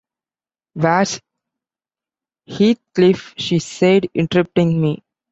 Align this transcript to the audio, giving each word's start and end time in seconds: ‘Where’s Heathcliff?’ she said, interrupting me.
‘Where’s 0.73 1.21
Heathcliff?’ 2.47 3.35
she 3.37 3.59
said, 3.59 4.07
interrupting 4.15 4.81
me. 4.81 5.03